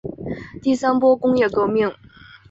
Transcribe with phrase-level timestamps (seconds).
[0.63, 1.91] 第三波工业革命